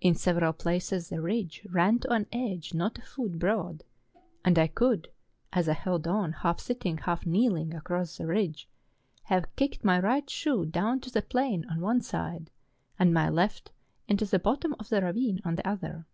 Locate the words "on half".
6.08-6.58